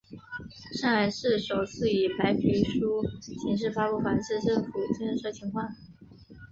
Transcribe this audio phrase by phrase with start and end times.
[0.73, 5.75] 上海市首次以白皮书形式发布法治政府建设情况。